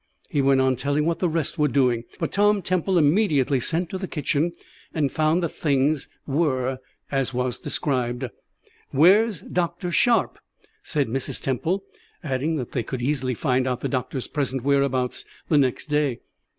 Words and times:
He 0.31 0.41
went 0.41 0.61
on 0.61 0.75
telling 0.75 1.05
what 1.05 1.19
the 1.19 1.29
rest 1.29 1.59
were 1.59 1.67
doing; 1.67 2.05
but 2.17 2.31
Tom 2.31 2.63
Temple 2.63 2.97
immediately 2.97 3.59
sent 3.59 3.91
to 3.91 3.99
the 3.99 4.07
kitchen, 4.07 4.53
and 4.95 5.11
found 5.11 5.43
that 5.43 5.49
things 5.49 6.07
were 6.25 6.79
as 7.11 7.35
was 7.35 7.59
described. 7.59 8.25
"Where's 8.89 9.41
Dr. 9.41 9.91
Sharp?" 9.91 10.39
said 10.81 11.07
Mrs. 11.07 11.39
Temple, 11.39 11.83
adding 12.23 12.55
that 12.55 12.71
they 12.71 12.81
could 12.81 13.03
easily 13.03 13.35
find 13.35 13.67
out 13.67 13.81
the 13.81 13.87
doctor's 13.89 14.27
present 14.27 14.63
whereabouts 14.63 15.23
the 15.49 15.59
next 15.59 15.85
day. 15.85 16.21